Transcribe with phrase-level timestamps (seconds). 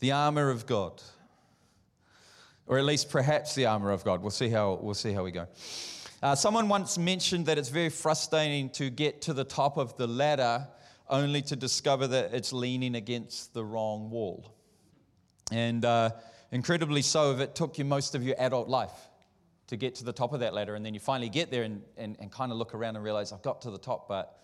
[0.00, 1.02] the armor of God.
[2.66, 4.22] Or at least perhaps the armor of God.
[4.22, 5.46] We'll see how, we'll see how we go.
[6.22, 10.06] Uh, someone once mentioned that it's very frustrating to get to the top of the
[10.06, 10.66] ladder
[11.08, 14.54] only to discover that it's leaning against the wrong wall.
[15.52, 16.10] And uh,
[16.50, 19.08] incredibly so, if it took you most of your adult life
[19.66, 21.82] to get to the top of that ladder, and then you finally get there and,
[21.96, 24.38] and, and kind of look around and realize, I've got to the top, but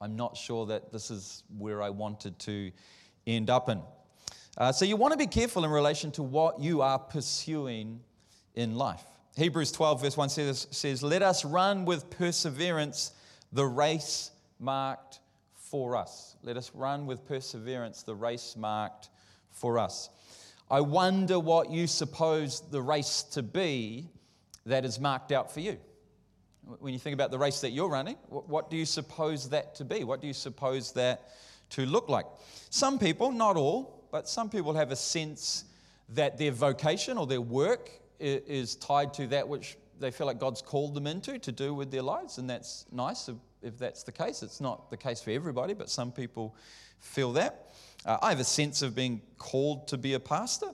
[0.00, 2.72] I'm not sure that this is where I wanted to
[3.26, 3.82] end up in.
[4.58, 8.00] Uh, so you want to be careful in relation to what you are pursuing
[8.54, 9.04] in life.
[9.36, 13.12] Hebrews 12, verse 1 says, says Let us run with perseverance
[13.52, 15.20] the race marked
[15.54, 16.36] for us.
[16.42, 19.10] Let us run with perseverance the race marked
[19.50, 20.08] for us.
[20.70, 24.08] I wonder what you suppose the race to be
[24.64, 25.76] that is marked out for you.
[26.80, 29.84] When you think about the race that you're running, what do you suppose that to
[29.84, 30.02] be?
[30.02, 31.28] What do you suppose that
[31.70, 32.24] to look like?
[32.70, 35.64] Some people, not all, but some people have a sense
[36.10, 40.62] that their vocation or their work is tied to that which they feel like God's
[40.62, 44.12] called them into to do with their lives, and that's nice if, if that's the
[44.12, 44.42] case.
[44.42, 46.54] It's not the case for everybody, but some people
[46.98, 47.74] feel that.
[48.04, 50.70] Uh, I have a sense of being called to be a pastor,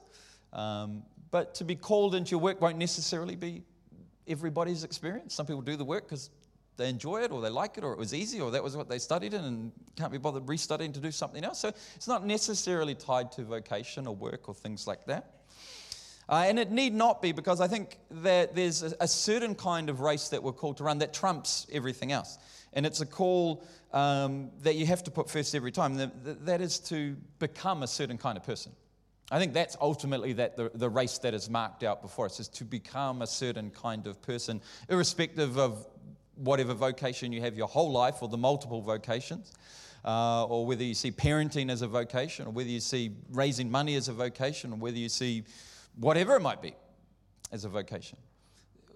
[0.52, 3.62] um, but to be called into your work won't necessarily be
[4.28, 5.34] everybody's experience.
[5.34, 6.30] Some people do the work because
[6.76, 8.88] they enjoy it or they like it or it was easy or that was what
[8.88, 11.60] they studied in and can't be bothered restudying to do something else.
[11.60, 15.42] So it's not necessarily tied to vocation or work or things like that.
[16.28, 19.90] Uh, and it need not be because I think that there's a, a, certain kind
[19.90, 22.38] of race that we're called to run that trumps everything else.
[22.72, 25.96] And it's a call um, that you have to put first every time.
[25.96, 28.72] That, that is to become a certain kind of person.
[29.30, 32.48] I think that's ultimately that the, the race that is marked out before us is
[32.48, 35.86] to become a certain kind of person, irrespective of
[36.36, 39.52] whatever vocation you have your whole life or the multiple vocations,
[40.04, 43.94] uh, or whether you see parenting as a vocation, or whether you see raising money
[43.94, 45.44] as a vocation, or whether you see
[45.96, 46.74] whatever it might be
[47.52, 48.18] as a vocation.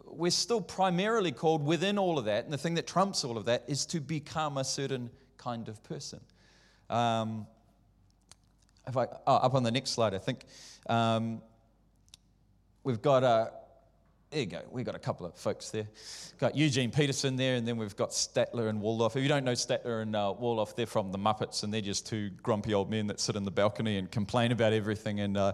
[0.05, 3.45] We're still primarily called within all of that, and the thing that trumps all of
[3.45, 6.21] that is to become a certain kind of person.
[6.89, 7.47] Um,
[8.87, 10.45] if I, oh, up on the next slide, I think
[10.89, 11.43] um,
[12.85, 13.51] we've got a
[14.31, 14.61] there you go.
[14.71, 15.87] We've got a couple of folks there.
[16.39, 19.17] Got Eugene Peterson there, and then we've got Statler and Waldorf.
[19.17, 22.07] If you don't know Statler and uh, Waldorf, they're from the Muppets, and they're just
[22.07, 25.53] two grumpy old men that sit in the balcony and complain about everything and, uh,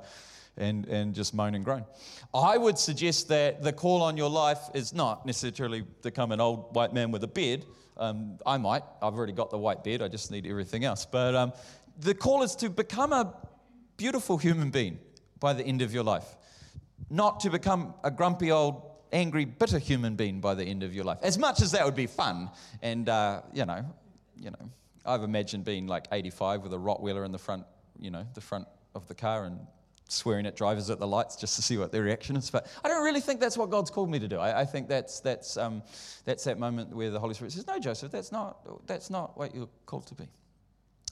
[0.56, 1.84] and, and just moan and groan.
[2.32, 6.74] I would suggest that the call on your life is not necessarily become an old
[6.74, 7.66] white man with a beard.
[7.98, 8.82] Um, I might.
[9.02, 10.00] I've already got the white beard.
[10.00, 11.04] I just need everything else.
[11.04, 11.52] But um,
[11.98, 13.34] the call is to become a
[13.98, 14.98] beautiful human being
[15.40, 16.24] by the end of your life
[17.10, 18.82] not to become a grumpy old
[19.12, 21.18] angry, bitter human being by the end of your life.
[21.22, 23.84] As much as that would be fun, and uh, you know,
[24.36, 24.70] you know,
[25.04, 27.64] I've imagined being like 85 with a Rottweiler in the front,
[27.98, 29.58] you know, the front of the car and
[30.08, 32.50] swearing at drivers at the lights just to see what their reaction is.
[32.50, 34.38] But I don't really think that's what God's called me to do.
[34.38, 35.82] I, I think that's that's um,
[36.24, 39.54] that's that moment where the Holy Spirit says, "No, Joseph, that's not that's not what
[39.54, 40.28] you're called to be.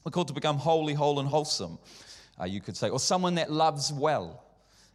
[0.04, 1.78] We're called to become holy, whole, and wholesome."
[2.40, 4.42] Uh, you could say, or someone that loves well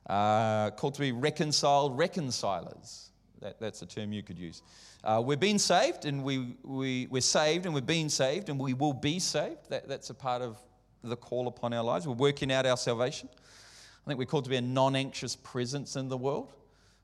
[0.09, 3.09] uh, called to be reconciled reconcilers.
[3.41, 4.61] That, that's a term you could use.
[5.03, 8.73] Uh, we're being saved, and we, we, we're saved, and we're being saved, and we
[8.73, 9.69] will be saved.
[9.69, 10.57] That, that's a part of
[11.03, 12.07] the call upon our lives.
[12.07, 13.29] We're working out our salvation.
[13.33, 16.53] I think we're called to be a non anxious presence in the world,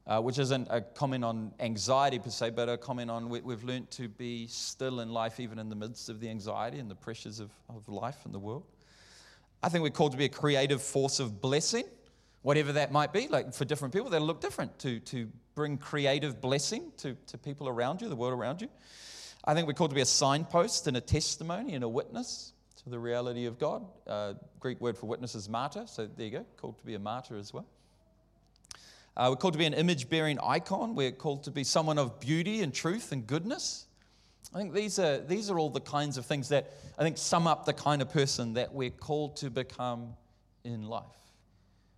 [0.08, 3.64] uh, which isn't a comment on anxiety per se, but a comment on we, have
[3.64, 6.96] learned to be still in life, even in the midst of the anxiety and the
[6.96, 8.64] pressures of, of life and the world.
[9.64, 11.86] I think we're called to be a creative force of blessing
[12.42, 13.28] whatever that might be.
[13.28, 17.68] Like for different people, that'll look different to, to bring creative blessing to, to people
[17.68, 18.70] around you, the world around you.
[19.44, 22.54] I think we're called to be a signpost and a testimony and a witness
[22.84, 23.86] to the reality of God.
[24.08, 27.00] Uh, Greek word for witness is martyr, so there you go, called to be a
[27.00, 27.66] martyr as well.
[29.18, 30.96] Uh, we're called to be an image bearing icon.
[30.96, 33.88] We're called to be someone of beauty and truth and goodness.
[34.54, 37.46] I think these are, these are all the kinds of things that I think sum
[37.46, 40.14] up the kind of person that we're called to become
[40.64, 41.04] in life.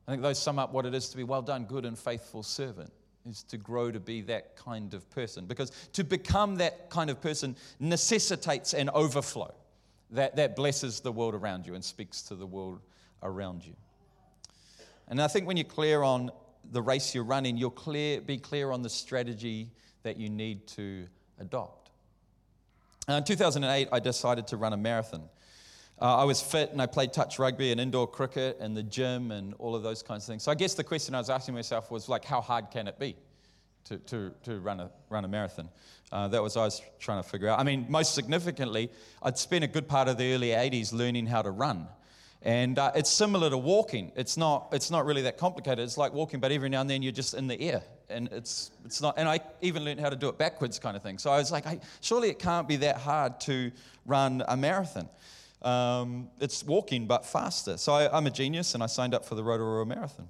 [0.07, 2.43] I think those sum up what it is to be well done, good and faithful
[2.43, 2.91] servant,
[3.25, 5.45] is to grow to be that kind of person.
[5.45, 9.53] Because to become that kind of person necessitates an overflow
[10.11, 12.79] that, that blesses the world around you and speaks to the world
[13.21, 13.75] around you.
[15.07, 16.31] And I think when you're clear on
[16.71, 19.69] the race you're running, you'll clear, be clear on the strategy
[20.03, 21.07] that you need to
[21.39, 21.91] adopt.
[23.07, 25.23] In 2008, I decided to run a marathon.
[26.03, 29.31] Uh, I was fit and I played touch rugby and indoor cricket and the gym
[29.31, 30.43] and all of those kinds of things.
[30.43, 32.99] So I guess the question I was asking myself was like, how hard can it
[32.99, 33.15] be
[33.85, 35.69] to, to, to run, a, run a marathon?
[36.11, 37.57] Uh, that was I was trying to figure out.
[37.57, 38.91] I mean, most significantly,
[39.21, 41.87] I'd spent a good part of the early 80s learning how to run.
[42.41, 44.11] And uh, it's similar to walking.
[44.17, 45.79] It's not, it's not really that complicated.
[45.85, 47.81] It's like walking, but every now and then you're just in the air.
[48.09, 51.01] And it's, it's not, and I even learned how to do it backwards kind of
[51.01, 51.17] thing.
[51.17, 53.71] So I was like, hey, surely it can't be that hard to
[54.05, 55.07] run a marathon.
[55.63, 57.77] Um, it's walking, but faster.
[57.77, 60.29] So I, I'm a genius, and I signed up for the Rotorua Marathon.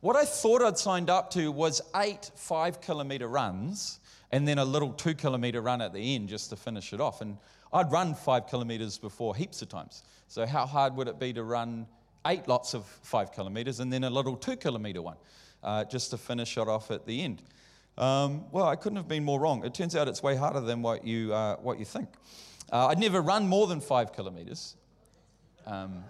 [0.00, 4.00] What I thought I'd signed up to was eight five kilometer runs
[4.32, 7.20] and then a little two kilometer run at the end just to finish it off.
[7.20, 7.36] And
[7.72, 10.02] I'd run five kilometers before heaps of times.
[10.28, 11.86] So, how hard would it be to run
[12.26, 15.16] eight lots of five kilometers and then a little two kilometer one
[15.62, 17.42] uh, just to finish it off at the end?
[17.98, 19.64] Um, well, I couldn't have been more wrong.
[19.64, 22.08] It turns out it's way harder than what you, uh, what you think.
[22.72, 24.76] Uh, I'd never run more than five kilometers.
[25.66, 26.04] Um,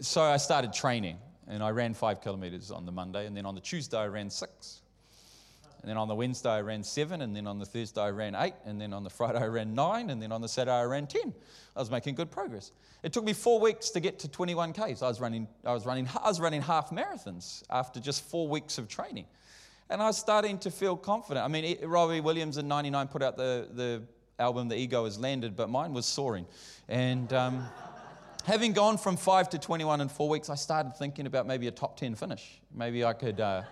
[0.00, 3.54] so I started training and I ran five kilometers on the Monday, and then on
[3.54, 4.80] the Tuesday I ran six.
[5.82, 8.34] And then on the Wednesday I ran seven, and then on the Thursday I ran
[8.34, 10.84] eight, and then on the Friday I ran nine, and then on the Saturday I
[10.84, 11.34] ran 10.
[11.76, 12.72] I was making good progress.
[13.02, 15.02] It took me four weeks to get to 21 Ks.
[15.02, 18.78] I was running, I was running, I was running half marathons after just four weeks
[18.78, 19.26] of training.
[19.90, 21.44] And I was starting to feel confident.
[21.44, 24.02] I mean, Robbie Williams in 99 put out the, the
[24.42, 26.46] album The Ego Has Landed, but mine was soaring.
[26.88, 27.66] And um,
[28.44, 31.70] having gone from 5 to 21 in four weeks, I started thinking about maybe a
[31.70, 32.60] top 10 finish.
[32.74, 33.40] Maybe I could.
[33.40, 33.62] Uh,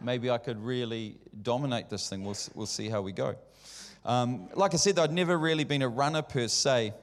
[0.00, 2.24] maybe I could really dominate this thing.
[2.24, 3.36] We'll, we'll see how we go.
[4.04, 6.94] Um, like I said, I'd never really been a runner per se.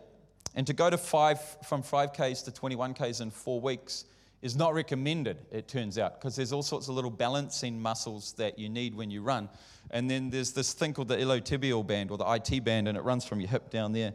[0.56, 4.06] And to go to five, from 5Ks to 21Ks in four weeks
[4.42, 8.60] is not recommended, it turns out, because there's all sorts of little balancing muscles that
[8.60, 9.50] you need when you run.
[9.90, 13.02] And then there's this thing called the iliotibial band or the IT band, and it
[13.02, 14.14] runs from your hip down there.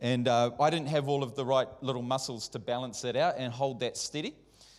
[0.00, 3.34] And uh, I didn't have all of the right little muscles to balance that out
[3.36, 4.34] and hold that steady.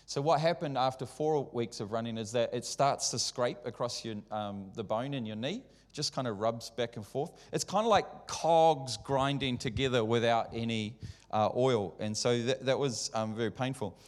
[0.06, 4.04] So what happened after four weeks of running is that it starts to scrape across
[4.04, 5.62] your, um, the bone in your knee,
[5.94, 7.32] just kind of rubs back and forth.
[7.52, 10.96] It's kind of like cogs grinding together without any
[11.32, 14.00] uh, oil, and so that, that was um, very painful.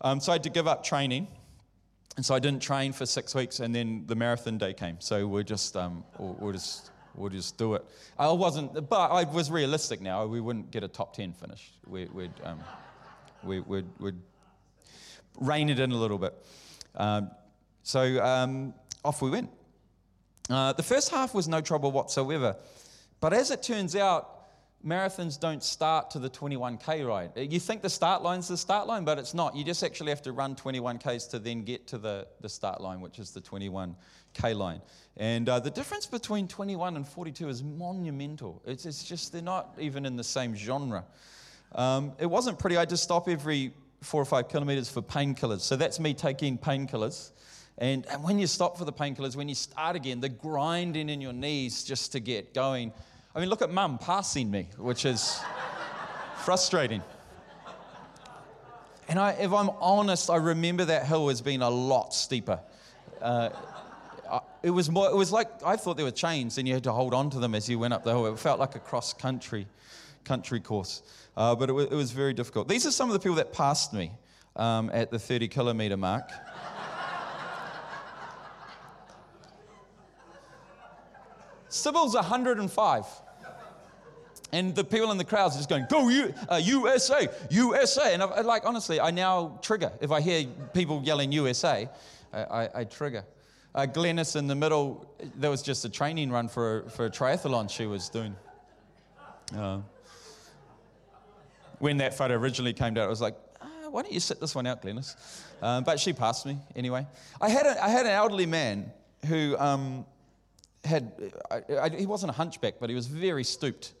[0.00, 1.28] Um, so I had to give up training,
[2.16, 5.00] and so I didn't train for six weeks, and then the marathon day came.
[5.00, 7.84] So we're just um, we'll, we'll just we'll just do it.
[8.18, 10.26] I wasn't, but I was realistic now.
[10.26, 11.70] We wouldn't get a top 10 finish.
[11.86, 12.60] We, would um,
[13.42, 14.16] we, would we'd
[15.40, 16.34] rein it in a little bit.
[16.94, 17.30] Um,
[17.82, 18.74] so um,
[19.04, 19.50] off we went.
[20.48, 22.56] Uh, the first half was no trouble whatsoever.
[23.20, 24.39] But as it turns out,
[24.86, 27.32] marathons don't start to the 21k ride.
[27.36, 29.54] You think the start line's the start line, but it's not.
[29.54, 33.00] You just actually have to run 21ks to then get to the, the start line,
[33.00, 34.80] which is the 21k line.
[35.16, 38.62] And uh, the difference between 21 and 42 is monumental.
[38.64, 41.04] It's, it's just, they're not even in the same genre.
[41.72, 42.78] Um, it wasn't pretty.
[42.78, 45.60] I to stop every four or five kilometers for painkillers.
[45.60, 47.32] So that's me taking painkillers.
[47.78, 51.20] And, and when you stop for the painkillers, when you start again, the grinding in
[51.20, 52.92] your knees just to get going.
[53.34, 55.40] I mean, look at mum passing me, which is
[56.38, 57.02] frustrating.
[59.08, 62.60] And I, if I'm honest, I remember that hill as being a lot steeper.
[63.20, 63.50] Uh,
[64.62, 66.92] it was more, it was like I thought there were chains and you had to
[66.92, 68.26] hold on to them as you went up the hill.
[68.26, 69.66] It felt like a cross country
[70.22, 71.02] country course
[71.36, 72.68] uh, but it, w- it, was very difficult.
[72.68, 74.12] These are some of the people that passed me
[74.56, 76.30] um, at the 30 kilometer mark.
[81.70, 83.06] Sybil's 105.
[84.52, 88.12] And the people in the crowds are just going, go U- uh, USA, USA.
[88.14, 89.92] And I, like, honestly, I now trigger.
[90.00, 90.44] If I hear
[90.74, 91.88] people yelling USA,
[92.32, 93.24] I, I, I trigger.
[93.72, 97.70] Uh, Glennis in the middle, there was just a training run for, for a triathlon
[97.70, 98.34] she was doing.
[99.56, 99.80] Uh,
[101.78, 104.56] when that photo originally came out, I was like, ah, why don't you sit this
[104.56, 105.14] one out, Glennis?
[105.62, 107.06] Um, but she passed me anyway.
[107.40, 108.90] I had, a, I had an elderly man
[109.26, 110.04] who um,
[110.84, 111.12] had,
[111.50, 113.92] I, I, he wasn't a hunchback, but he was very stooped.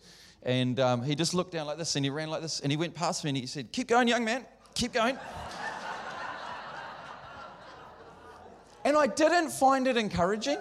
[0.42, 2.76] And um, he just looked down like this and he ran like this and he
[2.76, 5.16] went past me and he said, Keep going, young man, keep going.
[8.84, 10.58] and I didn't find it encouraging.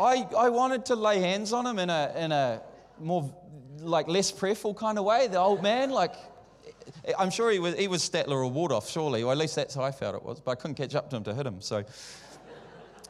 [0.00, 2.60] I, I wanted to lay hands on him in a, in a
[2.98, 3.32] more
[3.80, 6.14] like less prayerful kind of way, the old man, like
[7.18, 9.82] I'm sure he was, he was Statler or Waldorf, surely, or at least that's how
[9.82, 11.60] I felt it was, but I couldn't catch up to him to hit him.
[11.60, 11.84] So,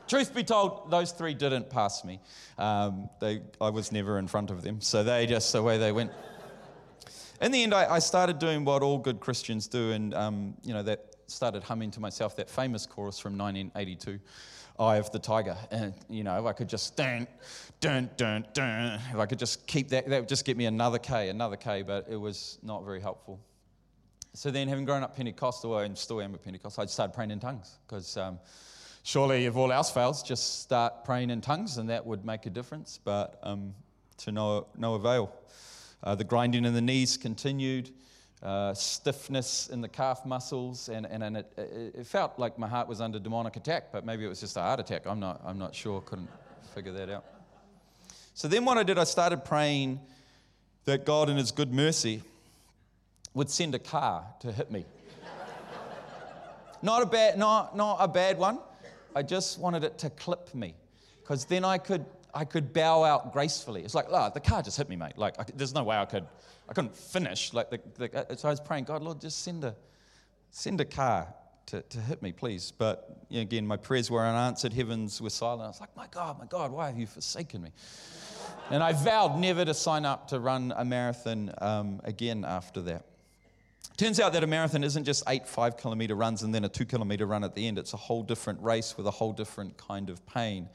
[0.06, 2.20] truth be told, those three didn't pass me.
[2.58, 5.92] Um, they, I was never in front of them, so they just the way they
[5.92, 6.12] went.
[7.40, 10.72] In the end, I, I started doing what all good Christians do, and um, you
[10.72, 14.20] know that started humming to myself that famous chorus from 1982.
[14.78, 15.56] Eye of the Tiger.
[15.70, 17.26] And, you know, if I could just dun,
[17.80, 20.98] dun, dun, dun, if I could just keep that, that would just get me another
[20.98, 23.40] K, another K, but it was not very helpful.
[24.34, 27.40] So then, having grown up Pentecostal, and still am a Pentecostal, I started praying in
[27.40, 28.38] tongues because um,
[29.06, 32.50] surely, if all else fails, just start praying in tongues and that would make a
[32.50, 33.72] difference, but um,
[34.18, 35.32] to no, no avail.
[36.02, 37.90] Uh, the grinding in the knees continued,
[38.42, 42.88] uh, stiffness in the calf muscles, and, and, and it, it, felt like my heart
[42.88, 45.06] was under demonic attack, but maybe it was just a heart attack.
[45.06, 46.28] I'm not, I'm not sure, couldn't
[46.74, 47.24] figure that out.
[48.34, 50.00] So then what I did, I started praying
[50.84, 52.22] that God, in His good mercy,
[53.34, 54.84] would send a car to hit me.
[56.82, 58.58] not, a bad, not, not a bad one.
[59.16, 60.74] I just wanted it to clip me
[61.22, 62.04] because then I could,
[62.34, 63.82] I could bow out gracefully.
[63.82, 65.16] It's like, oh, the car just hit me, mate.
[65.16, 66.26] Like, I, there's no way I could,
[66.68, 67.54] I couldn't finish.
[67.54, 69.74] Like, the, the, so I was praying, God, Lord, just send a,
[70.50, 71.32] send a car
[71.64, 72.70] to, to hit me, please.
[72.76, 74.74] But you know, again, my prayers were unanswered.
[74.74, 75.62] Heavens were silent.
[75.62, 77.70] I was like, my God, my God, why have you forsaken me?
[78.70, 83.06] And I vowed never to sign up to run a marathon um, again after that.
[83.96, 86.84] Turns out that a marathon isn't just eight five kilometer runs and then a two
[86.84, 87.78] kilometer run at the end.
[87.78, 90.68] It's a whole different race with a whole different kind of pain,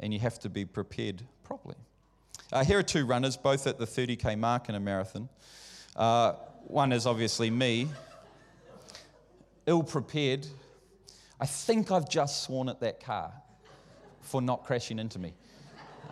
[0.00, 1.76] and you have to be prepared properly.
[2.52, 5.28] Uh, here are two runners, both at the 30k mark in a marathon.
[5.94, 6.32] Uh,
[6.64, 7.88] one is obviously me,
[9.66, 10.44] ill prepared.
[11.40, 13.32] I think I've just sworn at that car
[14.20, 15.32] for not crashing into me.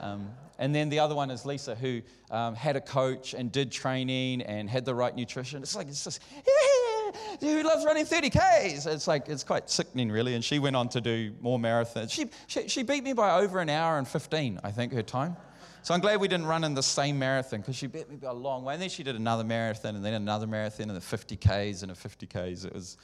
[0.00, 0.30] Um,
[0.62, 4.42] and then the other one is Lisa, who um, had a coach and did training
[4.42, 5.60] and had the right nutrition.
[5.60, 8.86] It's like, it's just, yeah, who loves running 30Ks?
[8.86, 10.36] It's like, it's quite sickening, really.
[10.36, 12.12] And she went on to do more marathons.
[12.12, 15.36] She, she, she beat me by over an hour and 15, I think, her time.
[15.82, 18.28] So I'm glad we didn't run in the same marathon because she beat me by
[18.28, 18.74] a long way.
[18.74, 21.94] And then she did another marathon and then another marathon and the 50Ks and a
[21.96, 22.66] 50Ks.
[22.66, 22.98] It was,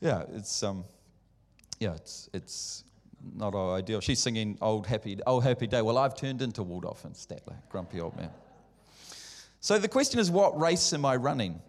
[0.00, 0.82] yeah, it's, um,
[1.78, 2.84] yeah, it's, it's,
[3.34, 4.00] not our ideal.
[4.00, 5.82] She's singing Old Happy, Old Happy Day.
[5.82, 8.30] Well, I've turned into Waldorf and Statler, grumpy old man.
[9.60, 11.60] So the question is, what race am I running?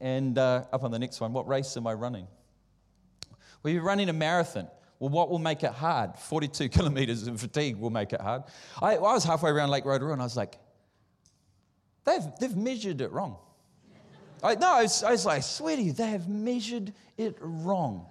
[0.00, 2.26] And uh, up on the next one, what race am I running?
[3.62, 4.68] Well, you're running a marathon.
[4.98, 6.16] Well, what will make it hard?
[6.16, 8.44] 42 kilometers of fatigue will make it hard.
[8.80, 10.58] I, I was halfway around Lake Rotorua and I was like,
[12.04, 13.36] they've, they've measured it wrong.
[14.42, 18.06] I, no, I was, I was like, sweetie, they have measured it wrong.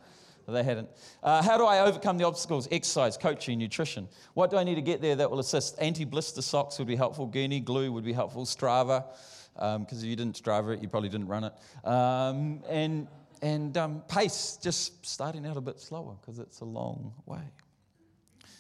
[0.48, 0.90] They hadn't.
[1.24, 2.68] Uh, how do I overcome the obstacles?
[2.72, 4.08] Exercise, coaching, nutrition.
[4.36, 5.76] What do I need to get there that will assist?
[5.80, 7.26] Anti blister socks would be helpful.
[7.26, 8.46] Gurney Goo would be helpful.
[8.46, 9.06] Strava,
[9.54, 11.88] because um, if you didn't Strava it, you probably didn't run it.
[11.88, 13.08] Um, and
[13.42, 17.42] and um, pace, just starting out a bit slower because it's a long way.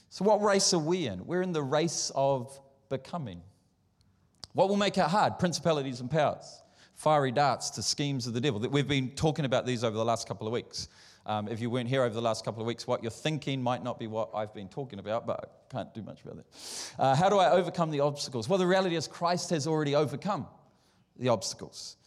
[0.09, 1.25] So, what race are we in?
[1.25, 2.57] We're in the race of
[2.89, 3.41] becoming.
[4.53, 5.39] What will make it hard?
[5.39, 6.61] Principalities and powers,
[6.93, 8.59] fiery darts to schemes of the devil.
[8.59, 10.87] That we've been talking about these over the last couple of weeks.
[11.27, 13.83] Um, if you weren't here over the last couple of weeks, what you're thinking might
[13.83, 16.45] not be what I've been talking about, but I can't do much about it.
[16.99, 18.47] Uh, how do I overcome the obstacles?
[18.47, 20.45] Well, the reality is Christ has already overcome
[21.17, 21.97] the obstacles.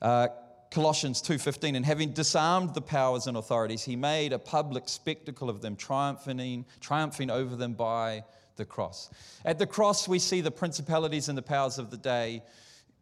[0.00, 0.28] Uh,
[0.70, 5.62] Colossians 2:15 and having disarmed the powers and authorities he made a public spectacle of
[5.62, 8.22] them triumphing triumphing over them by
[8.56, 9.08] the cross.
[9.46, 12.42] At the cross we see the principalities and the powers of the day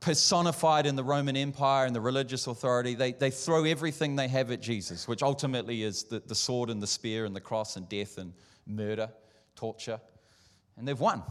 [0.01, 4.51] personified in the Roman Empire and the religious authority, they, they throw everything they have
[4.51, 7.89] at Jesus, which ultimately is the, the sword and the spear and the cross and
[7.89, 8.33] death and
[8.67, 9.09] murder,
[9.55, 10.01] torture.
[10.77, 11.23] And they've won.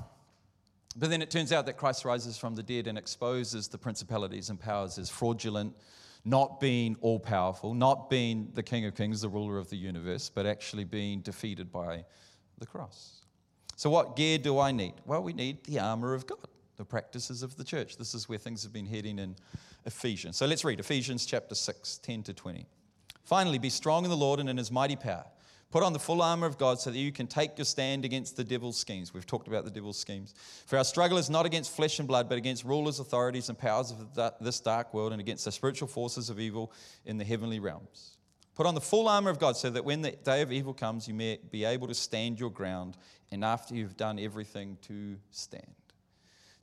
[0.95, 4.49] But then it turns out that Christ rises from the dead and exposes the principalities
[4.49, 5.75] and powers as fraudulent,
[6.23, 10.29] not being all powerful, not being the King of Kings, the ruler of the universe,
[10.33, 12.05] but actually being defeated by
[12.57, 13.21] the cross.
[13.75, 14.93] So, what gear do I need?
[15.05, 17.97] Well, we need the armor of God the practices of the church.
[17.97, 19.35] This is where things have been heading in
[19.85, 20.37] Ephesians.
[20.37, 22.65] So let's read Ephesians chapter 6, 10 to 20.
[23.23, 25.25] Finally, be strong in the Lord and in his mighty power.
[25.71, 28.37] Put on the full armor of God so that you can take your stand against
[28.37, 29.13] the devil's schemes.
[29.13, 30.33] We've talked about the devil's schemes.
[30.67, 33.91] For our struggle is not against flesh and blood, but against rulers, authorities, and powers
[33.91, 36.71] of this dark world, and against the spiritual forces of evil
[37.05, 38.17] in the heavenly realms.
[38.53, 41.09] Put on the full armor of God so that when the day of evil comes,
[41.09, 42.95] you may be able to stand your ground,
[43.31, 45.75] and after you've done everything, to stand.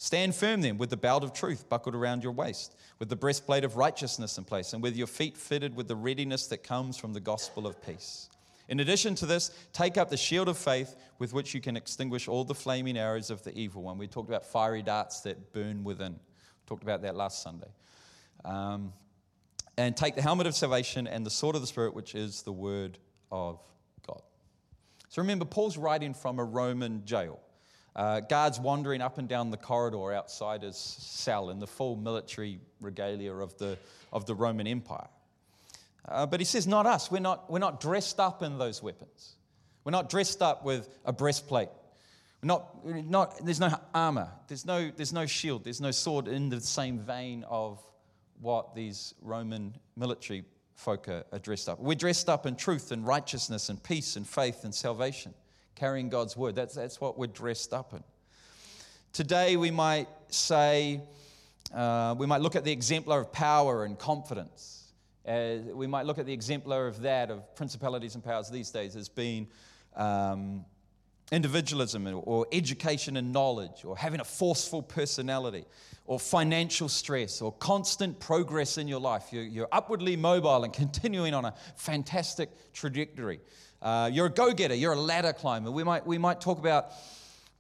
[0.03, 3.63] Stand firm then with the belt of truth buckled around your waist, with the breastplate
[3.63, 7.13] of righteousness in place, and with your feet fitted with the readiness that comes from
[7.13, 8.29] the gospel of peace.
[8.69, 12.27] In addition to this, take up the shield of faith with which you can extinguish
[12.27, 13.97] all the flaming arrows of the evil one.
[13.97, 16.15] We talked about fiery darts that burn within.
[16.15, 16.19] We
[16.67, 17.71] talked about that last Sunday.
[18.45, 18.93] Um,
[19.79, 22.51] and take the helmet of salvation and the sword of the Spirit, which is the
[22.51, 22.99] word
[23.31, 23.61] of
[24.05, 24.23] God.
[25.11, 27.39] So remember, Paul's writing from a Roman jail.
[27.95, 32.59] Uh, guards wandering up and down the corridor outside his cell in the full military
[32.81, 33.77] regalia of the,
[34.13, 35.09] of the Roman Empire.
[36.09, 37.11] Uh, but he says, not us.
[37.11, 39.35] We're not, we're not dressed up in those weapons.
[39.85, 41.69] We're not dressed up with a breastplate.
[42.43, 44.29] We're not, not, there's no armor.
[44.49, 45.63] There's no, there's no shield.
[45.63, 47.79] There's no sword in the same vein of
[48.41, 50.45] what these Roman military
[50.77, 51.79] folk are, are dressed up.
[51.79, 55.35] We're dressed up in truth and righteousness and peace and faith and salvation
[55.75, 56.55] carrying God's word.
[56.55, 58.03] That's, that's what we're dressed up in.
[59.13, 61.01] Today, we might say
[61.75, 64.93] Uh, we might look at the exemplar of power and confidence.
[65.27, 68.95] Uh, we might look at the exemplar of that, of principalities and powers these days,
[68.95, 69.49] as being
[69.97, 70.65] um,
[71.31, 75.65] individualism or education and knowledge, or having a forceful personality,
[76.05, 79.33] or financial stress, or constant progress in your life.
[79.33, 83.41] You're, you're upwardly mobile and continuing on a fantastic trajectory.
[83.83, 85.71] Uh, you're a go getter, you're a ladder climber.
[85.71, 86.93] We might, we might talk about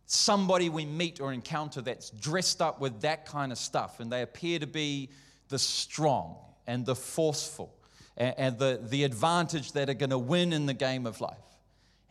[0.07, 4.23] somebody we meet or encounter that's dressed up with that kind of stuff, and they
[4.23, 5.11] appear to be
[5.49, 6.37] the strong
[6.67, 7.75] and the forceful
[8.17, 11.37] and, and the, the advantage that are going to win in the game of life.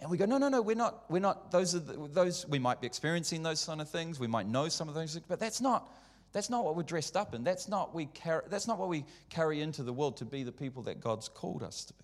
[0.01, 2.59] And we go, no, no, no, we're not, we're not, those are the, those, we
[2.59, 5.39] might be experiencing those kind of things, we might know some of those things, but
[5.39, 5.89] that's not,
[6.33, 7.43] that's not what we're dressed up in.
[7.43, 10.51] That's not, we carry, that's not what we carry into the world to be the
[10.51, 12.03] people that God's called us to be.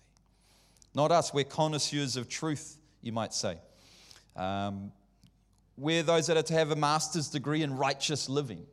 [0.94, 3.58] Not us, we're connoisseurs of truth, you might say.
[4.36, 4.92] Um,
[5.76, 8.66] we're those that are to have a master's degree in righteous living.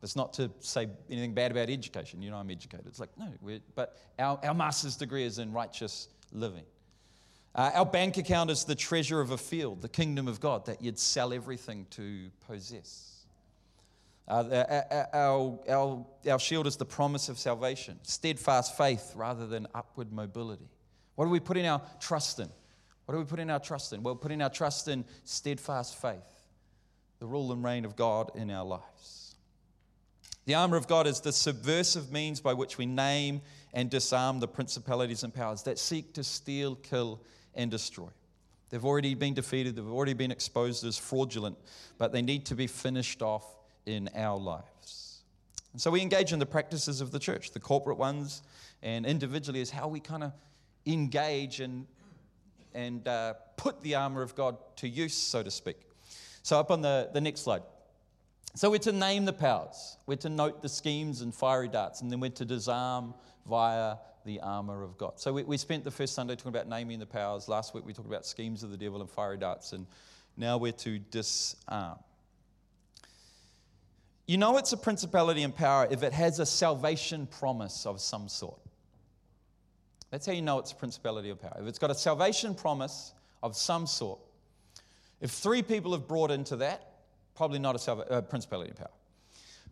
[0.00, 2.22] That's not to say anything bad about education.
[2.22, 2.86] You know, I'm educated.
[2.86, 3.28] It's like, no,
[3.74, 6.64] but our, our master's degree is in righteous living.
[7.54, 10.80] Uh, our bank account is the treasure of a field, the kingdom of God, that
[10.80, 13.24] you'd sell everything to possess.
[14.28, 14.82] Uh,
[15.12, 20.68] our, our, our shield is the promise of salvation, steadfast faith rather than upward mobility.
[21.20, 22.48] What are we putting our trust in?
[23.04, 24.02] What are we putting our trust in?
[24.02, 26.46] Well, putting our trust in steadfast faith,
[27.18, 29.34] the rule and reign of God in our lives.
[30.46, 33.42] The armor of God is the subversive means by which we name
[33.74, 37.20] and disarm the principalities and powers that seek to steal, kill,
[37.54, 38.08] and destroy.
[38.70, 41.58] They've already been defeated, they've already been exposed as fraudulent,
[41.98, 43.44] but they need to be finished off
[43.84, 45.20] in our lives.
[45.72, 48.40] And so we engage in the practices of the church, the corporate ones,
[48.82, 50.32] and individually is how we kind of
[50.86, 51.86] engage and,
[52.74, 55.76] and uh, put the armor of God to use, so to speak.
[56.42, 57.62] So, up on the, the next slide.
[58.54, 62.10] So, we're to name the powers, we're to note the schemes and fiery darts, and
[62.10, 63.14] then we're to disarm
[63.46, 65.18] via the armor of God.
[65.18, 67.48] So we, we spent the first Sunday talking about naming the powers.
[67.48, 69.86] Last week we talked about schemes of the devil and fiery darts, and
[70.36, 71.98] now we're to disarm.
[74.26, 78.28] You know it's a principality and power if it has a salvation promise of some
[78.28, 78.60] sort.
[80.10, 81.56] That's how you know it's a principality or power.
[81.60, 84.18] If it's got a salvation promise of some sort,
[85.20, 86.94] if three people have brought into that,
[87.34, 88.90] probably not a salva- uh, principality and power.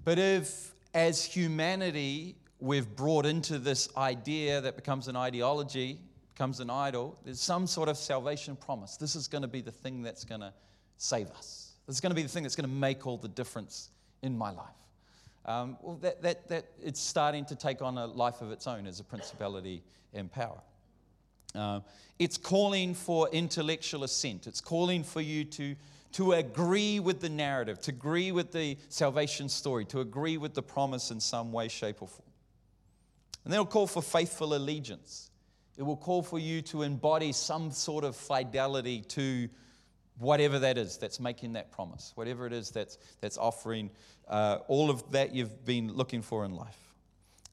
[0.05, 5.99] But if, as humanity, we've brought into this idea that becomes an ideology,
[6.35, 8.97] becomes an idol, there's some sort of salvation promise.
[8.97, 10.53] This is going to be the thing that's going to
[10.99, 11.73] save us.
[11.87, 13.91] This is going to be the thing that's going to make all the difference
[14.23, 14.78] in my life.
[15.49, 18.87] Um, well, that, that, that it's starting to take on a life of its own
[18.87, 19.83] as a principality
[20.13, 20.61] and power.
[21.55, 21.81] Uh,
[22.19, 24.47] it's calling for intellectual assent.
[24.47, 25.75] It's calling for you to,
[26.13, 30.63] to agree with the narrative, to agree with the salvation story, to agree with the
[30.63, 32.29] promise in some way, shape, or form.
[33.45, 35.31] And then it'll call for faithful allegiance.
[35.79, 39.49] It will call for you to embody some sort of fidelity to
[40.19, 43.91] whatever that is that's making that promise, whatever it is that's, that's offering
[44.29, 46.79] uh, all of that you've been looking for in life.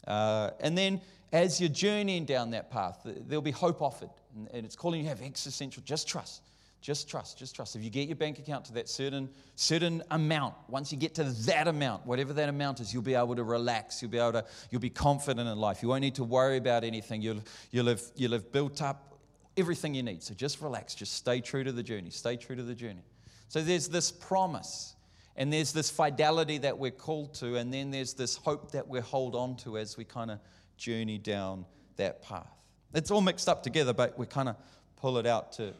[0.08, 1.02] Uh, and then
[1.32, 4.10] as you're journeying down that path, there'll be hope offered.
[4.36, 6.42] And, and it's calling you have existential, just trust.
[6.82, 7.76] Just trust, just trust.
[7.76, 11.24] If you get your bank account to that certain, certain amount, once you get to
[11.24, 14.04] that amount, whatever that amount is, you'll be able to relax.
[14.04, 15.82] You'll be able to, you'll be confident in life.
[15.82, 17.24] You won't need to worry about anything.
[17.24, 19.15] You'll, you'll, have, you'll have built up
[19.58, 20.24] everything you need.
[20.24, 20.96] So just relax.
[20.96, 22.10] Just stay true to the journey.
[22.10, 23.04] Stay true to the journey.
[23.48, 24.96] So there's this promise,
[25.36, 29.00] and there's this fidelity that we're called to, and then there's this hope that we
[29.00, 30.40] hold on to as we kind of
[30.78, 31.66] journey down
[31.98, 32.48] that path.
[32.94, 34.56] It's all mixed up together, but we kind of
[34.96, 35.74] pull it out to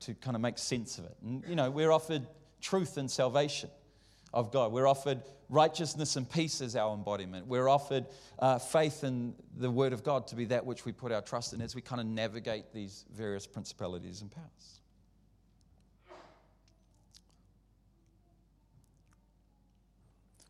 [0.00, 1.16] to kind of make sense of it.
[1.22, 2.26] And, you know, we're offered
[2.60, 3.70] truth and salvation
[4.36, 4.70] of God.
[4.70, 7.46] We're offered righteousness and peace as our embodiment.
[7.46, 8.04] We're offered
[8.38, 11.54] uh, faith in the Word of God to be that which we put our trust
[11.54, 14.80] in as we kind of navigate these various principalities and powers.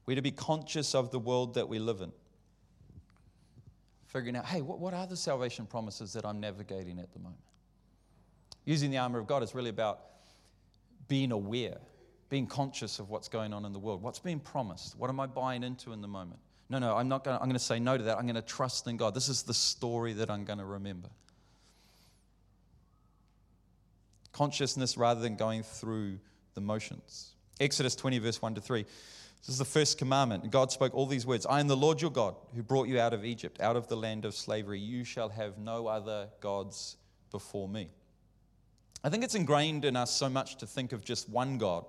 [0.05, 2.12] We're to be conscious of the world that we live in.
[4.07, 7.40] Figuring out, hey, what, what are the salvation promises that I'm navigating at the moment?
[8.64, 10.01] Using the armor of God is really about
[11.07, 11.79] being aware,
[12.28, 14.02] being conscious of what's going on in the world.
[14.02, 14.98] What's being promised?
[14.98, 16.40] What am I buying into in the moment?
[16.68, 18.18] No, no, I'm not going to, I'm going to say no to that.
[18.18, 19.14] I'm going to trust in God.
[19.14, 21.08] This is the story that I'm going to remember.
[24.32, 26.18] Consciousness rather than going through
[26.54, 27.34] the motions.
[27.60, 28.82] Exodus 20, verse 1 to 3.
[28.82, 30.50] This is the first commandment.
[30.50, 33.14] God spoke all these words I am the Lord your God who brought you out
[33.14, 34.80] of Egypt, out of the land of slavery.
[34.80, 36.96] You shall have no other gods
[37.30, 37.90] before me.
[39.04, 41.84] I think it's ingrained in us so much to think of just one God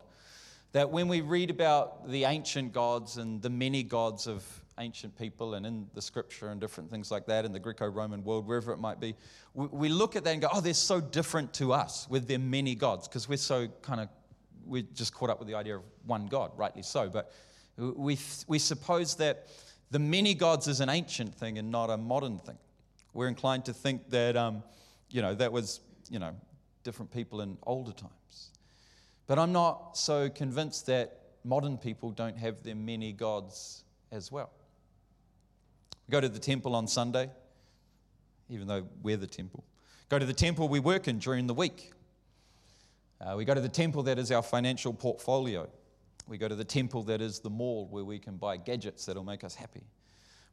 [0.78, 4.46] that when we read about the ancient gods and the many gods of
[4.78, 8.24] ancient people and in the scripture and different things like that in the Greco Roman
[8.24, 9.16] world, wherever it might be,
[9.56, 12.76] we, look at that and go, oh, they're so different to us with their many
[12.76, 14.10] gods because we're so kind of,
[14.68, 17.10] we're just caught up with the idea of one God, rightly so.
[17.10, 17.32] But
[17.76, 19.48] we, we suppose that
[19.90, 22.60] the many gods is an ancient thing and not a modern thing.
[23.16, 24.62] We're inclined to think that, um,
[25.10, 26.36] you know, that was, you know,
[26.84, 28.52] different people in older times.
[29.28, 34.50] But I'm not so convinced that modern people don't have their many gods as well.
[36.08, 37.30] We go to the temple on Sunday,
[38.50, 39.66] even though we're the temple.
[40.10, 41.92] Go to the temple we work in during the week.
[43.20, 45.68] Uh, we go to the temple that is our financial portfolio.
[46.28, 49.24] We go to the temple that is the mall where we can buy gadgets that'll
[49.24, 49.84] make us happy.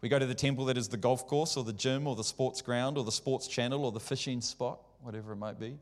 [0.01, 2.25] We go to the temple that is the golf course or the gym or the
[2.25, 5.79] sports ground or the sports channel or the fishing spot, whatever it might be.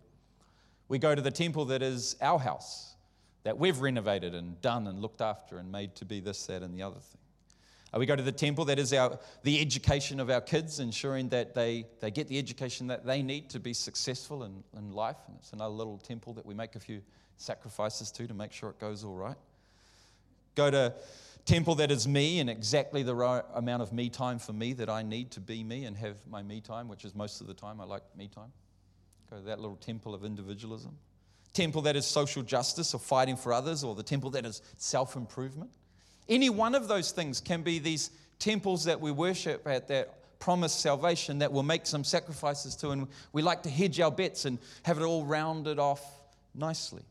[0.93, 2.97] We go to the temple that is our house,
[3.45, 6.75] that we've renovated and done and looked after and made to be this, that, and
[6.75, 7.21] the other thing.
[7.95, 11.31] Uh, we go to the temple that is our, the education of our kids, ensuring
[11.31, 15.17] that they, they get the education that they need to be successful in, in life.
[15.29, 17.01] And it's another little temple that we make a few
[17.39, 19.39] sacrifices to to make sure it goes all right.
[20.57, 20.93] Go to
[21.47, 24.91] temple that is me and exactly the right amount of me time for me that
[24.91, 27.55] I need to be me and have my me time, which is most of the
[27.55, 28.53] time I like me time.
[29.33, 30.99] To that little temple of individualism.
[31.55, 35.17] Temple that is social justice or fighting for others, or the temple that is self
[35.17, 35.71] improvement.
[36.29, 40.75] Any one of those things can be these temples that we worship at that promise
[40.75, 44.59] salvation that we'll make some sacrifices to, and we like to hedge our bets and
[44.83, 46.05] have it all rounded off
[46.55, 47.03] nicely.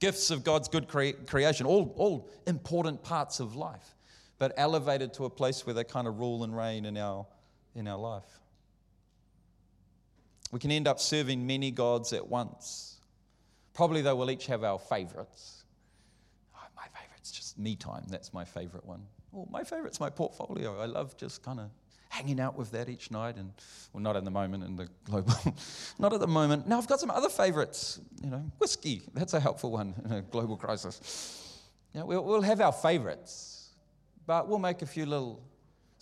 [0.00, 3.94] Gifts of God's good cre- creation, all, all important parts of life,
[4.38, 7.24] but elevated to a place where they kind of rule and reign in our,
[7.74, 8.40] in our life.
[10.54, 12.98] We can end up serving many gods at once.
[13.72, 15.64] Probably, though, we'll each have our favorites.
[16.54, 18.04] Oh, my favorite's just me time.
[18.06, 19.02] That's my favorite one.
[19.36, 20.78] Oh, my favorite's my portfolio.
[20.80, 21.70] I love just kind of
[22.08, 23.50] hanging out with that each night and
[23.92, 25.34] well not at the moment in the global
[25.98, 29.40] not at the moment now i've got some other favorites you know whiskey that's a
[29.40, 33.70] helpful one in a global crisis we'll, we'll have our favorites
[34.28, 35.42] but we'll make a few little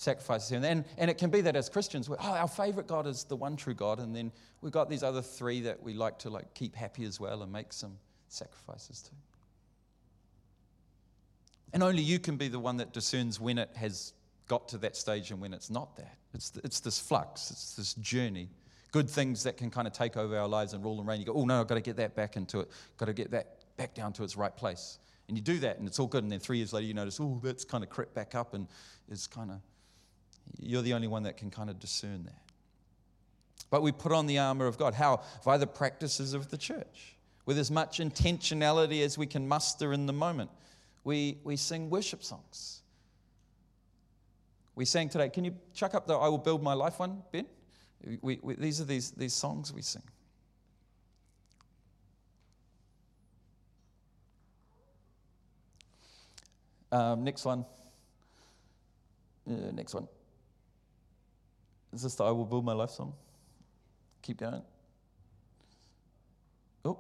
[0.03, 3.25] sacrifices here and, and it can be that as christians oh our favorite god is
[3.25, 6.29] the one true god and then we've got these other three that we like to
[6.29, 7.97] like keep happy as well and make some
[8.29, 9.11] sacrifices to
[11.73, 14.12] and only you can be the one that discerns when it has
[14.49, 16.19] got to that stage and when it's not that.
[16.35, 18.49] It's, it's this flux, it's this journey.
[18.91, 21.21] Good things that can kind of take over our lives and rule and reign.
[21.21, 23.31] You go, oh no, I've got to get that back into it, got to get
[23.31, 24.99] that back down to its right place.
[25.29, 26.23] And you do that and it's all good.
[26.23, 28.69] And then three years later, you notice, oh, that's kind of crept back up and
[29.11, 29.61] it's kind of,
[30.61, 32.43] you're the only one that can kind of discern that.
[33.71, 34.95] But we put on the armor of God.
[34.95, 35.23] How?
[35.45, 40.07] Via the practices of the church, with as much intentionality as we can muster in
[40.07, 40.51] the moment.
[41.05, 42.83] We, we sing worship songs.
[44.75, 45.29] We sang today.
[45.29, 47.47] Can you chuck up the I Will Build My Life one, Ben?
[48.21, 50.03] We, we, these are these, these songs we sing.
[56.91, 57.65] Um, next one.
[59.49, 60.09] Uh, next one.
[61.92, 63.12] Is this the I Will Build My Life song?
[64.22, 64.62] Keep going.
[66.85, 66.98] Oh,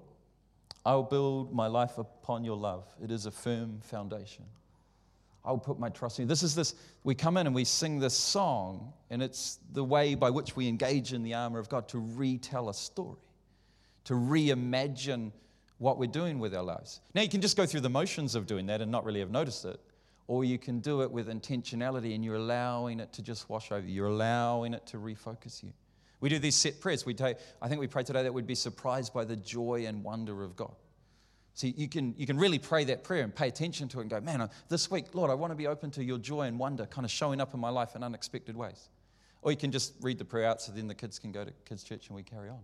[0.84, 2.84] I will build my life upon your love.
[3.02, 4.44] It is a firm foundation.
[5.44, 6.28] I'll put my trust in you.
[6.28, 10.14] This is this, we come in and we sing this song, and it's the way
[10.14, 13.18] by which we engage in the armor of God to retell a story,
[14.04, 15.32] to reimagine
[15.78, 17.00] what we're doing with our lives.
[17.12, 19.32] Now, you can just go through the motions of doing that and not really have
[19.32, 19.80] noticed it,
[20.32, 23.86] or you can do it with intentionality and you're allowing it to just wash over
[23.86, 25.70] you, you're allowing it to refocus you.
[26.20, 27.04] We do these set prayers.
[27.04, 30.02] We take, I think we pray today that we'd be surprised by the joy and
[30.02, 30.74] wonder of God.
[31.52, 34.10] So you can, you can really pray that prayer and pay attention to it and
[34.10, 36.86] go, man, this week, Lord, I want to be open to your joy and wonder
[36.86, 38.88] kind of showing up in my life in unexpected ways.
[39.42, 41.52] Or you can just read the prayer out so then the kids can go to
[41.66, 42.60] kids' church and we carry on.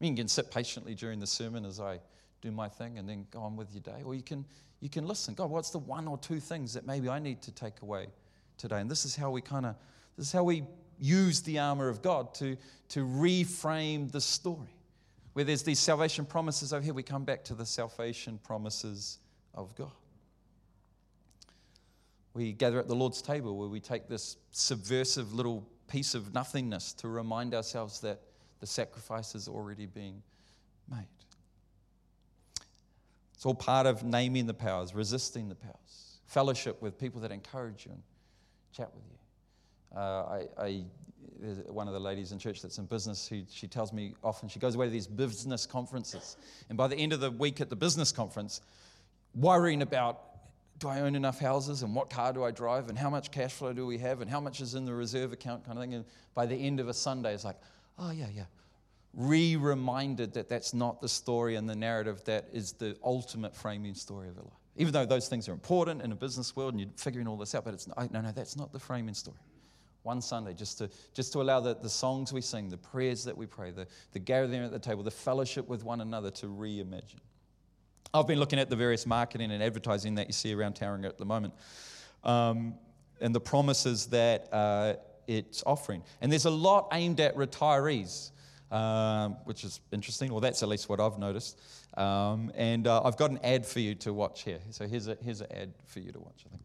[0.00, 2.00] You can sit patiently during the sermon as I
[2.40, 4.02] do my thing and then go on with your day.
[4.02, 4.46] Or you can,
[4.82, 5.32] you can listen.
[5.34, 8.08] God, what's the one or two things that maybe I need to take away
[8.58, 8.80] today?
[8.80, 9.76] And this is how we kind of,
[10.18, 10.64] this is how we
[10.98, 12.56] use the armor of God to,
[12.88, 14.74] to reframe the story.
[15.34, 19.18] Where there's these salvation promises over here, we come back to the salvation promises
[19.54, 19.92] of God.
[22.34, 26.92] We gather at the Lord's table where we take this subversive little piece of nothingness
[26.94, 28.20] to remind ourselves that
[28.58, 30.22] the sacrifice has already been
[30.90, 31.06] made.
[33.42, 37.86] It's all part of naming the powers, resisting the powers, fellowship with people that encourage
[37.86, 38.00] you and
[38.72, 39.98] chat with you.
[39.98, 40.84] Uh, I, I
[41.66, 44.60] one of the ladies in church that's in business who she tells me often she
[44.60, 46.36] goes away to these business conferences
[46.68, 48.60] and by the end of the week at the business conference
[49.34, 50.20] worrying about
[50.78, 53.52] do I own enough houses and what car do I drive and how much cash
[53.52, 55.94] flow do we have and how much is in the reserve account kind of thing.
[55.94, 57.58] And by the end of a Sunday, it's like,
[57.98, 58.44] oh, yeah, yeah.
[59.14, 63.94] Re reminded that that's not the story and the narrative that is the ultimate framing
[63.94, 64.54] story of your life.
[64.76, 67.54] Even though those things are important in a business world and you're figuring all this
[67.54, 69.36] out, but it's no, no, that's not the framing story.
[70.02, 73.36] One Sunday, just to, just to allow the, the songs we sing, the prayers that
[73.36, 77.20] we pray, the, the gathering at the table, the fellowship with one another to reimagine.
[78.14, 81.18] I've been looking at the various marketing and advertising that you see around Tauranga at
[81.18, 81.54] the moment
[82.24, 82.74] um,
[83.20, 84.94] and the promises that uh,
[85.26, 86.02] it's offering.
[86.20, 88.32] And there's a lot aimed at retirees,
[88.72, 90.32] um, which is interesting.
[90.32, 91.60] Well, that's at least what I've noticed.
[91.96, 94.60] Um, and uh, I've got an ad for you to watch here.
[94.70, 96.62] So here's, a, here's an ad for you to watch, I think.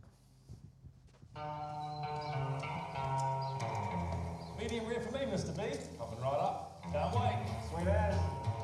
[4.60, 5.56] Medium rare for me, Mr.
[5.56, 5.78] B.
[6.00, 6.82] Popping right up.
[6.92, 7.38] Can't wait.
[7.70, 8.16] Sweet as.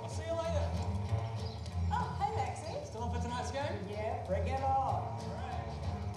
[0.02, 0.68] I'll see you later.
[1.92, 2.86] Oh, hey Maxie.
[2.86, 3.62] Still on for tonight's game?
[3.92, 5.04] Yeah, bring it on.
[5.30, 5.68] Alright.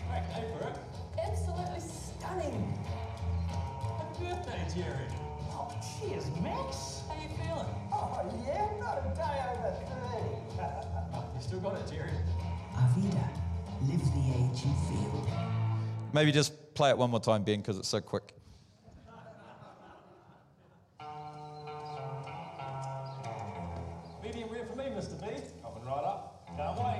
[0.08, 0.76] Great day for it.
[1.22, 2.78] Absolutely stunning.
[3.98, 5.08] Happy birthday, Jerry.
[5.52, 6.95] Oh, cheers, Max.
[8.26, 8.80] How you feeling?
[8.80, 11.36] Not a day over 30.
[11.36, 12.10] You still got it, Jerry.
[12.74, 13.28] Arvida,
[13.82, 15.28] live the age you feel.
[16.12, 18.32] Maybe just play it one more time, Ben, because it's so quick.
[24.22, 25.20] Medium rare for me, Mr.
[25.20, 25.26] B.
[25.62, 26.48] Popping right up.
[26.56, 26.95] Can't wait.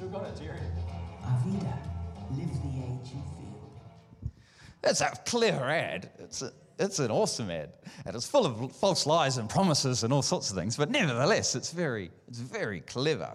[0.00, 0.58] Still got it, Jerry.
[1.22, 1.76] Arvida,
[2.30, 4.32] live the age you feel.
[4.80, 6.08] That's a clever ad.
[6.18, 7.74] It's, a, it's an awesome ad.
[8.06, 11.54] And it's full of false lies and promises and all sorts of things, but nevertheless,
[11.54, 13.30] it's very, it's very clever.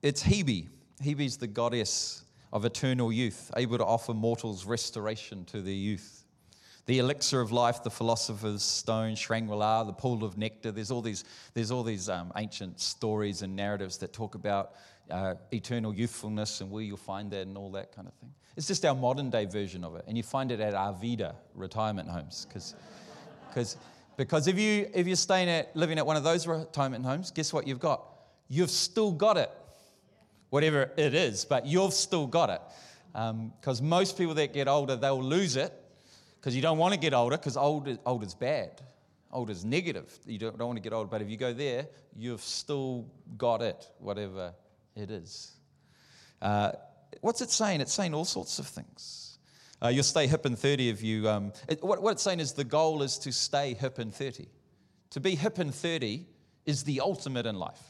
[0.00, 0.68] It's Hebe.
[1.02, 6.21] Hebe's the goddess of eternal youth, able to offer mortals restoration to their youth.
[6.86, 10.72] The elixir of life, the philosopher's stone, Shangri-La, the pool of nectar.
[10.72, 14.72] There's all these, there's all these um, ancient stories and narratives that talk about
[15.10, 18.32] uh, eternal youthfulness and where you'll find that and all that kind of thing.
[18.56, 20.04] It's just our modern day version of it.
[20.08, 22.46] And you find it at Arvida retirement homes.
[22.52, 22.74] Cause,
[23.54, 23.76] cause,
[24.16, 27.52] because if, you, if you're staying at, living at one of those retirement homes, guess
[27.52, 28.02] what you've got?
[28.48, 29.50] You've still got it
[30.52, 32.60] whatever it is, but you've still got it.
[33.58, 35.72] Because um, most people that get older, they'll lose it
[36.42, 38.82] because you don't want to get older because old, is, old is bad.
[39.32, 40.12] Old is negative.
[40.26, 41.08] You don't, don't want to get old.
[41.08, 43.06] But if you go there, you've still
[43.38, 44.52] got it, whatever
[44.96, 45.52] it is.
[46.42, 46.72] Uh,
[47.20, 47.80] what's it saying?
[47.80, 49.38] It's saying all sorts of things.
[49.80, 51.28] Uh, you'll stay hip in 30 if you.
[51.28, 54.48] Um, it, what, what it's saying is the goal is to stay hip in 30.
[55.10, 56.26] To be hip in 30
[56.66, 57.80] is the ultimate in life.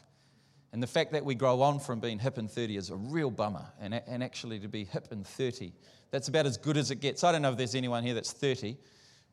[0.75, 3.31] And the fact that we grow on from being hip in 30 is a real
[3.31, 3.65] bummer.
[3.81, 5.73] And, and actually, to be hip in 30,
[6.13, 7.25] that's about as good as it gets.
[7.25, 8.77] I don't know if there's anyone here that's 30,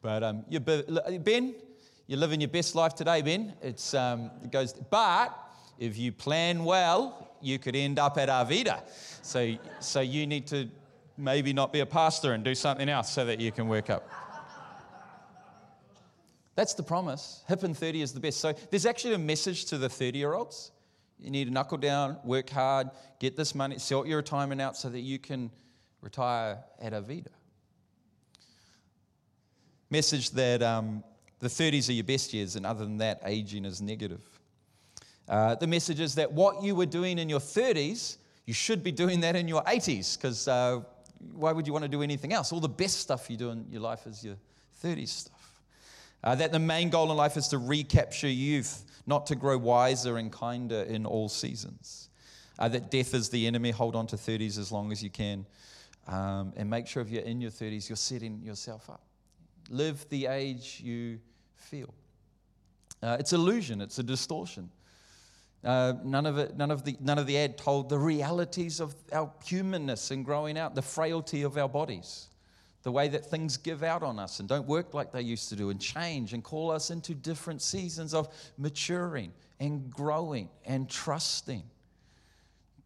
[0.01, 1.53] but um, you, Ben,
[2.07, 3.53] you're living your best life today, Ben.
[3.61, 5.37] It's, um, it goes, but
[5.77, 8.81] if you plan well, you could end up at Arvida.
[9.21, 10.69] So, so you need to
[11.17, 14.09] maybe not be a pastor and do something else so that you can work up.
[16.55, 17.43] That's the promise.
[17.47, 18.39] Hip and 30 is the best.
[18.39, 20.71] So there's actually a message to the 30 year olds.
[21.17, 22.89] You need to knuckle down, work hard,
[23.19, 25.51] get this money, sort your retirement out so that you can
[26.01, 27.27] retire at Arvida.
[29.89, 31.03] Message that um,
[31.39, 34.21] the 30s are your best years, and other than that, aging is negative.
[35.27, 38.91] Uh, the message is that what you were doing in your 30s, you should be
[38.91, 40.81] doing that in your 80s, because uh,
[41.33, 42.51] why would you want to do anything else?
[42.51, 44.35] All the best stuff you do in your life is your
[44.83, 45.61] 30s stuff.
[46.23, 50.17] Uh, that the main goal in life is to recapture youth, not to grow wiser
[50.17, 52.09] and kinder in all seasons.
[52.57, 53.71] Uh, that death is the enemy.
[53.71, 55.45] Hold on to 30s as long as you can.
[56.07, 59.01] Um, and make sure if you're in your 30s, you're setting yourself up.
[59.69, 61.19] Live the age you
[61.55, 61.93] feel.
[63.03, 64.69] Uh, it's illusion, it's a distortion.
[65.63, 68.95] Uh, none of it, none of the, none of the ad told the realities of
[69.11, 72.29] our humanness and growing out, the frailty of our bodies
[72.83, 75.55] the way that things give out on us and don't work like they used to
[75.55, 81.63] do and change and call us into different seasons of maturing and growing and trusting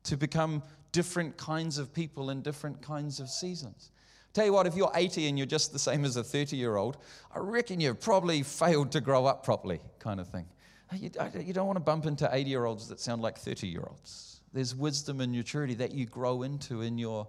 [0.04, 3.92] to become different kinds of people in different kinds of seasons.
[4.34, 6.78] Tell you what, if you're 80 and you're just the same as a 30 year
[6.78, 6.98] old,
[7.36, 10.46] I reckon you've probably failed to grow up properly, kind of thing.
[10.94, 13.84] You, you don't want to bump into 80 year olds that sound like 30 year
[13.88, 14.42] olds.
[14.54, 17.28] There's wisdom and maturity that you grow into in your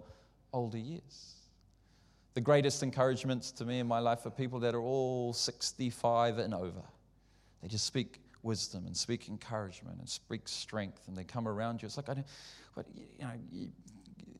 [0.53, 1.33] older years.
[2.35, 6.53] The greatest encouragements to me in my life are people that are all 65 and
[6.53, 6.83] over.
[7.61, 11.87] They just speak wisdom and speak encouragement and speak strength, and they come around you.
[11.87, 12.27] It's like, I don't,
[12.75, 13.69] but you know, you,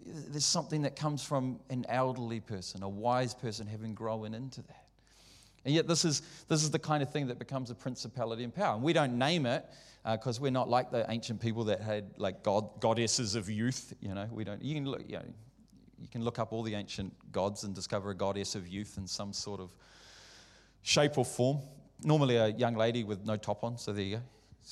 [0.05, 4.85] there's something that comes from an elderly person, a wise person having grown into that.
[5.65, 8.53] And yet, this is, this is the kind of thing that becomes a principality and
[8.53, 8.75] power.
[8.75, 9.65] And we don't name it
[10.09, 13.93] because uh, we're not like the ancient people that had like god, goddesses of youth.
[13.99, 14.61] You know, we don't.
[14.61, 15.25] You can look, you know,
[15.99, 19.07] you can look up all the ancient gods and discover a goddess of youth in
[19.07, 19.71] some sort of
[20.83, 21.57] shape or form.
[22.03, 23.77] Normally, a young lady with no top on.
[23.77, 24.23] So there you go.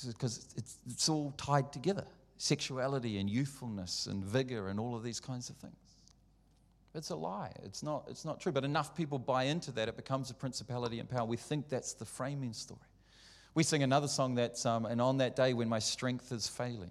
[0.08, 2.04] Because it's, it's all tied together
[2.36, 5.76] sexuality and youthfulness and vigor and all of these kinds of things.
[6.94, 7.52] It's a lie.
[7.64, 8.52] It's not, it's not true.
[8.52, 11.24] But enough people buy into that, it becomes a principality and power.
[11.24, 12.80] We think that's the framing story.
[13.54, 16.90] We sing another song that's, um, and on that day when my strength is failing,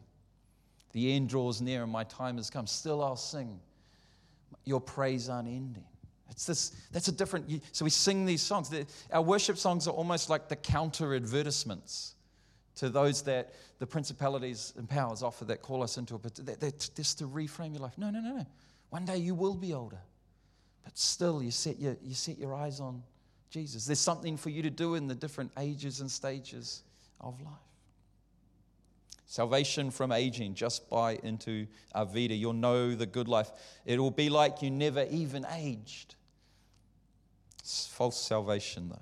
[0.92, 3.60] the end draws near and my time has come, still I'll sing
[4.66, 5.86] your praise unending.
[6.34, 8.74] It's this, that's a different, so we sing these songs.
[9.12, 12.16] Our worship songs are almost like the counter advertisements
[12.76, 16.90] to those that the principalities and powers offer that call us into a, that, that,
[16.96, 17.98] just to reframe your life.
[17.98, 18.46] No, no, no, no.
[18.90, 20.02] One day you will be older,
[20.84, 23.04] but still you set your, you set your eyes on
[23.52, 23.86] Jesus.
[23.86, 26.82] There's something for you to do in the different ages and stages
[27.22, 27.54] of life.
[29.28, 32.38] Salvation from aging, just buy into Arvida.
[32.38, 33.52] You'll know the good life.
[33.86, 36.16] It will be like you never even aged.
[37.64, 39.00] It's false salvation, though.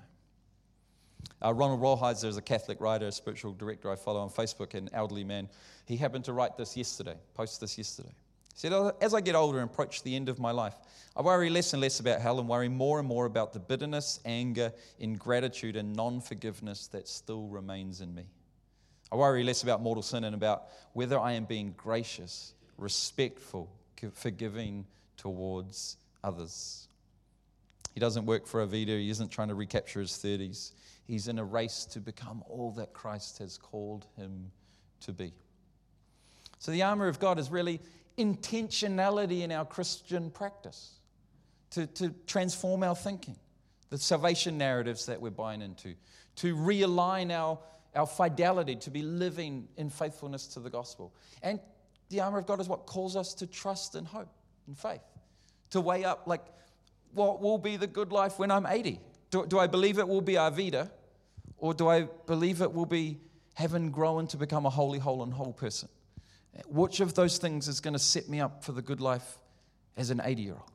[1.44, 4.88] Uh, Ronald Rolheiser is a Catholic writer, a spiritual director I follow on Facebook, an
[4.92, 5.48] elderly man.
[5.84, 8.14] He happened to write this yesterday, post this yesterday.
[8.54, 10.76] He said, As I get older and approach the end of my life,
[11.16, 14.20] I worry less and less about hell and worry more and more about the bitterness,
[14.24, 18.26] anger, ingratitude, and non forgiveness that still remains in me.
[19.10, 23.68] I worry less about mortal sin and about whether I am being gracious, respectful,
[24.14, 26.86] forgiving towards others.
[27.92, 28.98] He doesn't work for Arvida.
[28.98, 30.72] He isn't trying to recapture his 30s.
[31.06, 34.50] He's in a race to become all that Christ has called him
[35.00, 35.32] to be.
[36.58, 37.80] So the armor of God is really
[38.16, 40.92] intentionality in our Christian practice
[41.70, 43.36] to, to transform our thinking,
[43.90, 45.94] the salvation narratives that we're buying into,
[46.36, 47.58] to realign our,
[47.94, 51.12] our fidelity, to be living in faithfulness to the gospel.
[51.42, 51.60] And
[52.10, 54.28] the armor of God is what calls us to trust and hope
[54.66, 55.02] and faith,
[55.70, 56.44] to weigh up like,
[57.12, 59.00] what will be the good life when I'm 80?
[59.30, 60.90] Do, do I believe it will be Arvida?
[61.58, 63.18] Or do I believe it will be
[63.54, 65.88] having grown to become a holy, whole, and whole person?
[66.66, 69.38] Which of those things is going to set me up for the good life
[69.96, 70.70] as an 80 year old?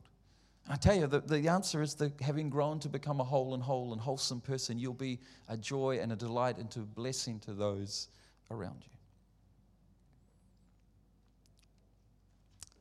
[0.70, 3.62] I tell you, the, the answer is that having grown to become a whole and
[3.62, 7.54] whole and wholesome person, you'll be a joy and a delight and a blessing to
[7.54, 8.08] those
[8.50, 8.97] around you.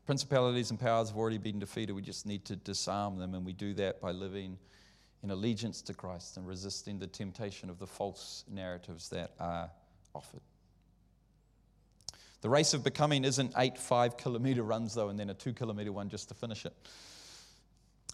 [0.07, 1.91] Principalities and powers have already been defeated.
[1.91, 4.57] We just need to disarm them, and we do that by living
[5.21, 9.69] in allegiance to Christ and resisting the temptation of the false narratives that are
[10.15, 10.39] offered.
[12.39, 15.91] The race of becoming isn't eight five kilometer runs, though, and then a two kilometer
[15.91, 16.73] one just to finish it.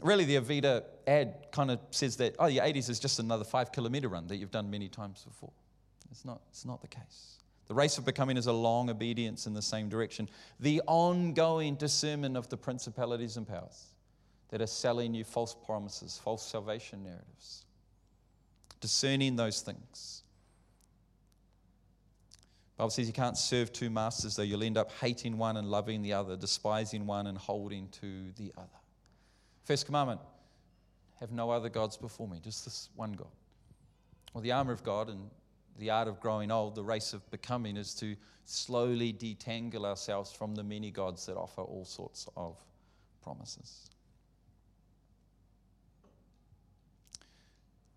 [0.01, 3.71] Really, the Arvida ad kind of says that, oh, your 80s is just another five
[3.71, 5.53] kilometer run that you've done many times before.
[6.09, 7.37] It's not, it's not the case.
[7.67, 10.29] The race of becoming is a long obedience in the same direction.
[10.59, 13.85] The ongoing discernment of the principalities and powers
[14.49, 17.65] that are selling you false promises, false salvation narratives.
[18.81, 20.23] Discerning those things.
[22.77, 26.01] Bible says you can't serve two masters, though you'll end up hating one and loving
[26.01, 28.67] the other, despising one and holding to the other.
[29.63, 30.19] First commandment
[31.19, 33.31] have no other gods before me, just this one God.
[34.33, 35.29] Well, the armor of God and
[35.77, 40.55] the art of growing old, the race of becoming, is to slowly detangle ourselves from
[40.55, 42.57] the many gods that offer all sorts of
[43.21, 43.89] promises.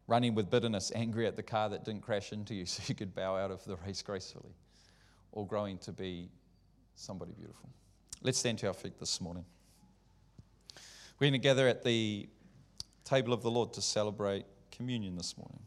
[0.07, 3.15] Running with bitterness, angry at the car that didn't crash into you so you could
[3.15, 4.55] bow out of the race gracefully
[5.33, 6.31] or growing to be
[6.95, 7.69] somebody beautiful.
[8.23, 9.45] Let's stand to our feet this morning.
[11.19, 12.29] We're going to gather at the
[13.05, 15.61] table of the Lord to celebrate communion this morning.